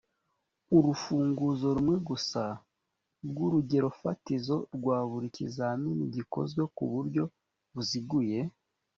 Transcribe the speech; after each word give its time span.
urufunguzo 0.77 1.67
rumwe 1.75 1.97
gusa 2.09 2.43
rw’ 3.29 3.37
urugerofatizo 3.45 4.55
rwa 4.75 4.97
buri 5.09 5.25
ikizamini 5.31 6.03
gikozwe 6.15 6.61
ku 6.75 6.83
buryo 6.91 7.23
buziguye. 7.73 8.39